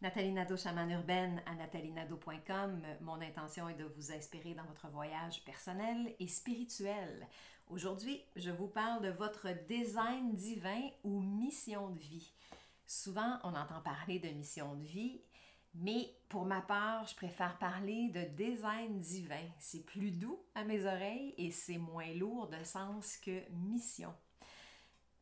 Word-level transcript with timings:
Nathalie 0.00 0.30
Nadeau, 0.30 0.56
chamane 0.56 0.92
urbaine 0.92 1.42
à 1.44 1.56
nathalienado.com. 1.56 2.82
Mon 3.00 3.20
intention 3.20 3.68
est 3.68 3.74
de 3.74 3.84
vous 3.96 4.12
inspirer 4.12 4.54
dans 4.54 4.62
votre 4.62 4.88
voyage 4.90 5.44
personnel 5.44 6.14
et 6.20 6.28
spirituel. 6.28 7.26
Aujourd'hui, 7.66 8.22
je 8.36 8.52
vous 8.52 8.68
parle 8.68 9.02
de 9.02 9.10
votre 9.10 9.48
design 9.66 10.36
divin 10.36 10.88
ou 11.02 11.20
mission 11.20 11.90
de 11.90 11.98
vie. 11.98 12.32
Souvent, 12.86 13.40
on 13.42 13.56
entend 13.56 13.80
parler 13.80 14.20
de 14.20 14.28
mission 14.28 14.76
de 14.76 14.84
vie, 14.84 15.20
mais 15.74 16.14
pour 16.28 16.44
ma 16.44 16.60
part, 16.60 17.04
je 17.08 17.16
préfère 17.16 17.58
parler 17.58 18.10
de 18.10 18.22
design 18.36 19.00
divin. 19.00 19.48
C'est 19.58 19.84
plus 19.84 20.12
doux 20.12 20.38
à 20.54 20.62
mes 20.62 20.86
oreilles 20.86 21.34
et 21.38 21.50
c'est 21.50 21.78
moins 21.78 22.14
lourd 22.14 22.46
de 22.46 22.62
sens 22.62 23.16
que 23.16 23.42
mission. 23.50 24.14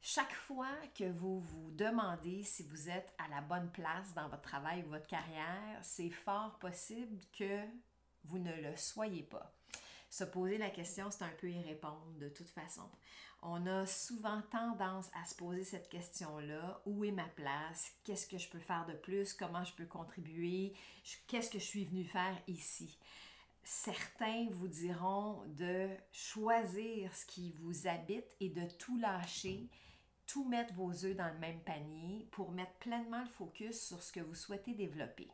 Chaque 0.00 0.32
fois 0.32 0.74
que 0.94 1.10
vous 1.10 1.40
vous 1.40 1.70
demandez 1.72 2.42
si 2.42 2.62
vous 2.62 2.88
êtes 2.88 3.14
à 3.18 3.28
la 3.28 3.40
bonne 3.40 3.70
place 3.72 4.14
dans 4.14 4.28
votre 4.28 4.42
travail 4.42 4.82
ou 4.84 4.90
votre 4.90 5.06
carrière, 5.06 5.78
c'est 5.82 6.10
fort 6.10 6.58
possible 6.58 7.18
que 7.36 7.64
vous 8.24 8.38
ne 8.38 8.54
le 8.62 8.76
soyez 8.76 9.22
pas. 9.22 9.52
Se 10.10 10.24
poser 10.24 10.56
la 10.56 10.70
question, 10.70 11.10
c'est 11.10 11.24
un 11.24 11.34
peu 11.38 11.50
y 11.50 11.60
répondre 11.60 12.12
de 12.18 12.28
toute 12.28 12.48
façon. 12.48 12.88
On 13.42 13.66
a 13.66 13.86
souvent 13.86 14.40
tendance 14.50 15.10
à 15.14 15.24
se 15.26 15.34
poser 15.34 15.62
cette 15.62 15.88
question-là. 15.88 16.80
Où 16.86 17.04
est 17.04 17.12
ma 17.12 17.28
place? 17.28 17.92
Qu'est-ce 18.04 18.26
que 18.26 18.38
je 18.38 18.48
peux 18.48 18.58
faire 18.58 18.86
de 18.86 18.94
plus? 18.94 19.34
Comment 19.34 19.64
je 19.64 19.74
peux 19.74 19.86
contribuer? 19.86 20.74
Qu'est-ce 21.26 21.50
que 21.50 21.58
je 21.58 21.64
suis 21.64 21.84
venu 21.84 22.04
faire 22.04 22.36
ici? 22.46 22.98
Certains 23.62 24.48
vous 24.50 24.68
diront 24.68 25.44
de 25.48 25.88
choisir 26.10 27.14
ce 27.14 27.26
qui 27.26 27.52
vous 27.60 27.86
habite 27.86 28.34
et 28.40 28.48
de 28.48 28.66
tout 28.78 28.96
lâcher, 28.98 29.68
tout 30.28 30.44
mettre 30.44 30.74
vos 30.74 30.92
œufs 31.04 31.16
dans 31.16 31.32
le 31.32 31.38
même 31.38 31.60
panier 31.60 32.28
pour 32.30 32.52
mettre 32.52 32.74
pleinement 32.74 33.22
le 33.22 33.28
focus 33.28 33.80
sur 33.80 34.02
ce 34.02 34.12
que 34.12 34.20
vous 34.20 34.34
souhaitez 34.34 34.74
développer. 34.74 35.28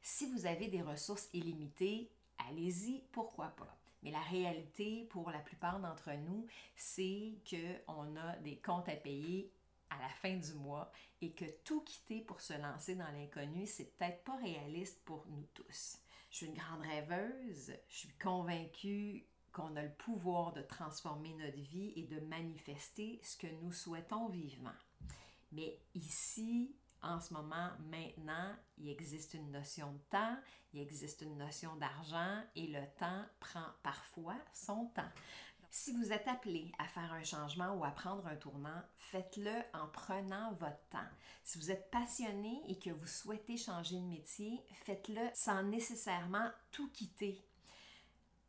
Si 0.00 0.30
vous 0.30 0.46
avez 0.46 0.68
des 0.68 0.82
ressources 0.82 1.28
illimitées, 1.32 2.08
allez-y, 2.48 3.02
pourquoi 3.10 3.48
pas? 3.48 3.76
Mais 4.02 4.12
la 4.12 4.20
réalité 4.20 5.04
pour 5.10 5.30
la 5.30 5.40
plupart 5.40 5.80
d'entre 5.80 6.12
nous, 6.12 6.46
c'est 6.76 7.34
qu'on 7.50 8.16
a 8.16 8.36
des 8.36 8.56
comptes 8.58 8.88
à 8.88 8.94
payer 8.94 9.50
à 9.90 9.98
la 10.00 10.08
fin 10.08 10.36
du 10.36 10.54
mois 10.54 10.92
et 11.20 11.32
que 11.32 11.44
tout 11.64 11.80
quitter 11.80 12.20
pour 12.20 12.40
se 12.40 12.52
lancer 12.52 12.94
dans 12.94 13.10
l'inconnu, 13.10 13.66
c'est 13.66 13.96
peut-être 13.96 14.22
pas 14.22 14.36
réaliste 14.36 15.02
pour 15.04 15.26
nous 15.28 15.46
tous. 15.54 15.98
Je 16.30 16.36
suis 16.36 16.46
une 16.46 16.54
grande 16.54 16.82
rêveuse, 16.82 17.72
je 17.88 17.96
suis 17.96 18.14
convaincue 18.22 19.26
qu'on 19.52 19.74
a 19.74 19.82
le 19.82 19.92
pouvoir 19.92 20.52
de 20.52 20.62
transformer 20.62 21.34
notre 21.34 21.56
vie 21.56 21.94
et 21.96 22.04
de 22.04 22.15
ce 22.78 23.36
que 23.36 23.46
nous 23.62 23.72
souhaitons 23.72 24.28
vivement. 24.28 24.74
Mais 25.52 25.78
ici, 25.94 26.76
en 27.02 27.20
ce 27.20 27.32
moment, 27.32 27.70
maintenant, 27.90 28.54
il 28.78 28.88
existe 28.88 29.34
une 29.34 29.50
notion 29.50 29.92
de 29.92 30.00
temps, 30.10 30.36
il 30.72 30.80
existe 30.80 31.22
une 31.22 31.38
notion 31.38 31.76
d'argent 31.76 32.42
et 32.54 32.66
le 32.66 32.82
temps 32.98 33.24
prend 33.40 33.66
parfois 33.82 34.36
son 34.52 34.86
temps. 34.86 35.10
Si 35.70 35.92
vous 35.92 36.10
êtes 36.12 36.26
appelé 36.26 36.72
à 36.78 36.88
faire 36.88 37.12
un 37.12 37.22
changement 37.22 37.74
ou 37.74 37.84
à 37.84 37.90
prendre 37.90 38.26
un 38.26 38.36
tournant, 38.36 38.82
faites-le 38.96 39.52
en 39.74 39.88
prenant 39.88 40.52
votre 40.54 40.82
temps. 40.88 40.98
Si 41.44 41.58
vous 41.58 41.70
êtes 41.70 41.90
passionné 41.90 42.62
et 42.68 42.78
que 42.78 42.90
vous 42.90 43.06
souhaitez 43.06 43.56
changer 43.56 43.96
de 43.96 44.06
métier, 44.06 44.64
faites-le 44.84 45.28
sans 45.34 45.62
nécessairement 45.64 46.50
tout 46.70 46.90
quitter 46.92 47.44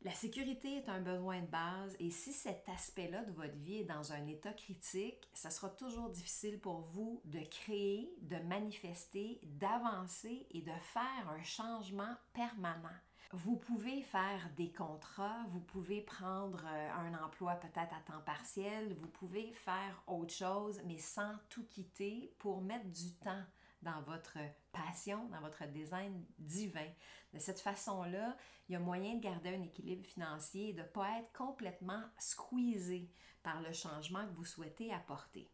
la 0.02 0.12
sécurité 0.12 0.76
est 0.78 0.90
un 0.90 1.02
besoin 1.02 1.42
de 1.42 1.48
base 1.48 1.96
et 2.00 2.12
si 2.12 2.32
cet 2.32 2.70
aspect-là 2.70 3.26
de 3.26 3.32
votre 3.32 3.56
vie 3.56 3.80
est 3.80 3.86
dans 3.86 4.14
un 4.14 4.28
état 4.28 4.54
critique, 4.54 5.28
ça 5.34 5.50
sera 5.50 5.70
toujours 5.70 6.10
difficile 6.10 6.60
pour 6.60 6.82
vous 6.82 7.22
de 7.26 7.40
créer, 7.40 8.14
de 8.22 8.38
manifester, 8.38 9.40
d'avancer 9.44 10.48
et 10.52 10.62
de 10.62 10.72
faire 10.82 11.30
un 11.30 11.44
changement 11.44 12.14
permanent. 12.34 12.96
Vous 13.34 13.58
pouvez 13.58 14.04
faire 14.04 14.50
des 14.56 14.72
contrats, 14.72 15.46
vous 15.50 15.60
pouvez 15.60 16.02
prendre 16.02 16.64
euh, 16.66 16.90
un 16.92 17.14
emploi 17.22 17.56
peut-être 17.56 17.94
à 17.94 18.00
temps 18.06 18.22
partiel, 18.26 18.94
vous 18.94 19.10
pouvez 19.10 19.52
faire 19.52 20.02
autre 20.08 20.34
chose, 20.34 20.80
mais 20.86 20.98
sans 20.98 21.34
tout 21.50 21.66
quitter 21.66 22.34
pour 22.40 22.62
mettre 22.62 22.86
du 22.86 23.14
temps 23.16 23.44
dans 23.82 24.02
votre 24.02 24.38
passion, 24.72 25.28
dans 25.30 25.42
votre 25.42 25.66
design 25.68 26.26
divin. 26.38 26.88
De 27.34 27.40
cette 27.40 27.60
façon-là, 27.60 28.38
il 28.68 28.74
y 28.74 28.76
a 28.76 28.80
moyen 28.80 29.16
de 29.16 29.22
garder 29.22 29.56
un 29.56 29.64
équilibre 29.64 30.06
financier 30.06 30.70
et 30.70 30.74
de 30.74 30.82
ne 30.82 30.88
pas 30.88 31.20
être 31.20 31.32
complètement 31.34 32.04
squeezé 32.18 33.12
par 33.44 33.62
le 33.62 33.72
changement 33.72 34.26
que 34.28 34.34
vous 34.34 34.46
souhaitez 34.46 34.92
apporter. 34.94 35.50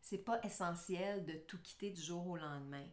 C'est 0.00 0.18
pas 0.18 0.40
essentiel 0.42 1.24
de 1.24 1.34
tout 1.34 1.60
quitter 1.60 1.90
du 1.90 2.00
jour 2.00 2.26
au 2.26 2.36
lendemain. 2.36 2.86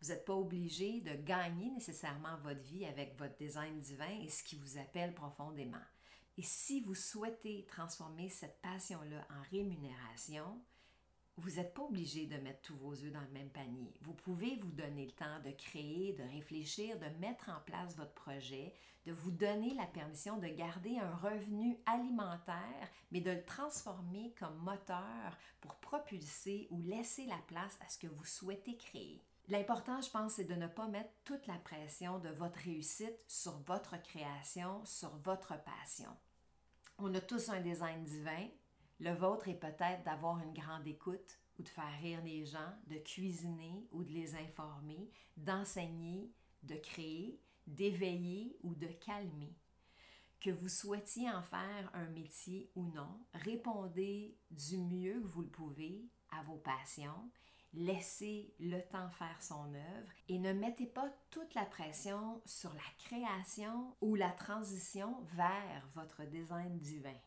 Vous 0.00 0.08
n'êtes 0.08 0.24
pas 0.24 0.34
obligé 0.34 1.00
de 1.00 1.14
gagner 1.14 1.70
nécessairement 1.70 2.36
votre 2.38 2.62
vie 2.62 2.86
avec 2.86 3.16
votre 3.18 3.36
design 3.36 3.80
divin 3.80 4.20
et 4.22 4.28
ce 4.28 4.42
qui 4.42 4.56
vous 4.56 4.78
appelle 4.78 5.14
profondément. 5.14 5.76
Et 6.36 6.42
si 6.42 6.80
vous 6.80 6.94
souhaitez 6.94 7.66
transformer 7.66 8.28
cette 8.28 8.60
passion-là 8.62 9.26
en 9.30 9.42
rémunération, 9.50 10.62
vous 11.38 11.56
n'êtes 11.56 11.72
pas 11.72 11.82
obligé 11.82 12.26
de 12.26 12.36
mettre 12.38 12.62
tous 12.62 12.76
vos 12.76 12.92
œufs 12.92 13.12
dans 13.12 13.20
le 13.20 13.28
même 13.28 13.50
panier. 13.50 13.94
Vous 14.02 14.12
pouvez 14.12 14.56
vous 14.56 14.72
donner 14.72 15.06
le 15.06 15.12
temps 15.12 15.40
de 15.44 15.52
créer, 15.52 16.12
de 16.12 16.24
réfléchir, 16.24 16.98
de 16.98 17.06
mettre 17.20 17.48
en 17.48 17.60
place 17.64 17.96
votre 17.96 18.14
projet, 18.14 18.74
de 19.06 19.12
vous 19.12 19.30
donner 19.30 19.72
la 19.74 19.86
permission 19.86 20.36
de 20.38 20.48
garder 20.48 20.98
un 20.98 21.14
revenu 21.14 21.78
alimentaire, 21.86 22.90
mais 23.12 23.20
de 23.20 23.30
le 23.30 23.44
transformer 23.44 24.34
comme 24.38 24.58
moteur 24.58 25.38
pour 25.60 25.76
propulser 25.76 26.66
ou 26.70 26.82
laisser 26.82 27.24
la 27.26 27.38
place 27.46 27.78
à 27.86 27.88
ce 27.88 27.98
que 27.98 28.08
vous 28.08 28.24
souhaitez 28.24 28.76
créer. 28.76 29.22
L'important, 29.46 30.00
je 30.02 30.10
pense, 30.10 30.34
c'est 30.34 30.44
de 30.44 30.54
ne 30.54 30.66
pas 30.66 30.88
mettre 30.88 31.12
toute 31.24 31.46
la 31.46 31.56
pression 31.56 32.18
de 32.18 32.28
votre 32.28 32.58
réussite 32.58 33.24
sur 33.28 33.58
votre 33.60 34.00
création, 34.02 34.84
sur 34.84 35.16
votre 35.18 35.54
passion. 35.62 36.10
On 36.98 37.14
a 37.14 37.20
tous 37.20 37.48
un 37.48 37.60
design 37.60 38.04
divin, 38.04 38.48
le 39.00 39.12
vôtre 39.12 39.48
est 39.48 39.58
peut-être 39.58 40.02
d'avoir 40.04 40.38
une 40.40 40.52
grande 40.52 40.86
écoute 40.86 41.38
ou 41.58 41.62
de 41.62 41.68
faire 41.68 41.98
rire 42.00 42.22
les 42.24 42.44
gens, 42.44 42.72
de 42.86 42.96
cuisiner 42.98 43.86
ou 43.92 44.02
de 44.02 44.12
les 44.12 44.34
informer, 44.34 45.10
d'enseigner, 45.36 46.32
de 46.62 46.74
créer, 46.76 47.40
d'éveiller 47.66 48.56
ou 48.62 48.74
de 48.74 48.86
calmer. 48.86 49.54
Que 50.40 50.50
vous 50.50 50.68
souhaitiez 50.68 51.30
en 51.30 51.42
faire 51.42 51.90
un 51.94 52.08
métier 52.10 52.70
ou 52.74 52.84
non, 52.84 53.24
répondez 53.34 54.36
du 54.50 54.78
mieux 54.78 55.20
que 55.20 55.26
vous 55.26 55.42
le 55.42 55.48
pouvez 55.48 56.08
à 56.30 56.42
vos 56.42 56.58
passions, 56.58 57.30
laissez 57.74 58.54
le 58.60 58.80
temps 58.80 59.10
faire 59.10 59.42
son 59.42 59.74
œuvre 59.74 60.12
et 60.28 60.38
ne 60.38 60.52
mettez 60.52 60.86
pas 60.86 61.10
toute 61.30 61.54
la 61.54 61.64
pression 61.64 62.40
sur 62.46 62.72
la 62.72 62.80
création 62.98 63.96
ou 64.00 64.14
la 64.14 64.30
transition 64.30 65.20
vers 65.34 65.88
votre 65.94 66.24
design 66.24 66.78
divin. 66.78 67.18